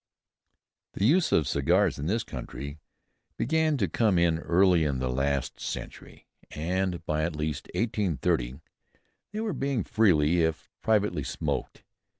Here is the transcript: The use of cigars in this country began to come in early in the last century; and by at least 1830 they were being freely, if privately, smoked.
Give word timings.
The 0.93 1.05
use 1.05 1.31
of 1.31 1.47
cigars 1.47 1.99
in 1.99 2.07
this 2.07 2.23
country 2.23 2.79
began 3.37 3.77
to 3.77 3.87
come 3.87 4.17
in 4.17 4.39
early 4.39 4.83
in 4.83 4.97
the 4.97 5.11
last 5.11 5.59
century; 5.59 6.25
and 6.49 7.05
by 7.05 7.21
at 7.21 7.35
least 7.35 7.67
1830 7.75 8.61
they 9.31 9.41
were 9.41 9.53
being 9.53 9.83
freely, 9.83 10.41
if 10.41 10.71
privately, 10.81 11.21
smoked. 11.23 11.83